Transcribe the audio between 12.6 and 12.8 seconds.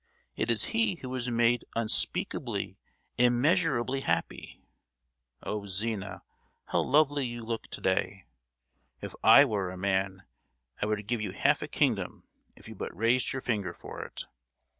you